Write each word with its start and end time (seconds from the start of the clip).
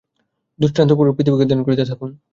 দৃষ্টান্তস্বরূপ 0.59 1.13
পৃথিবীকে 1.17 1.45
ধ্যান 1.49 1.61
করিতে 1.65 1.83
থাকুন। 1.89 2.09